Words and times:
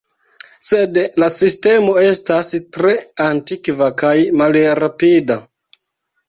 Sed 0.67 0.95
la 1.23 1.27
sistemo 1.33 1.93
estas 2.03 2.49
tre 2.79 2.95
antikva 3.27 3.91
kaj 4.05 4.15
malrapida. 4.43 5.39